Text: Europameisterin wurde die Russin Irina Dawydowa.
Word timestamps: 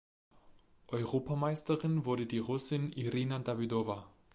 Europameisterin 0.89 2.05
wurde 2.05 2.25
die 2.25 2.39
Russin 2.39 2.91
Irina 2.93 3.37
Dawydowa. 3.37 4.07